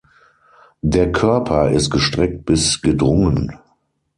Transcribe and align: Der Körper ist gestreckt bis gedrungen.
Der 0.81 1.11
Körper 1.11 1.69
ist 1.69 1.91
gestreckt 1.91 2.43
bis 2.47 2.81
gedrungen. 2.81 3.59